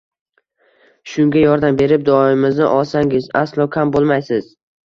[1.11, 4.53] Shunga yordam berib, duomizni olsangiz, aslo kam bo`lmaysiz